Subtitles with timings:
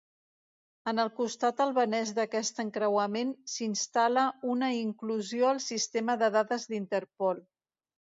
[0.91, 4.23] En el costat albanès d'aquest encreuament, s'instal·la
[4.55, 7.45] una inclusió al sistema de dades d'Interpol.